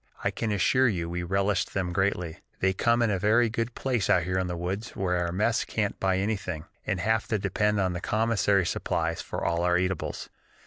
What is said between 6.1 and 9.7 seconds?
anything, and have to depend on the commissary supplies for all